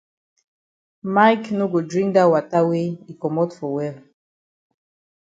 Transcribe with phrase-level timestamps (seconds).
[1.15, 3.97] Mike no go drink dat wata wey yi komot for well.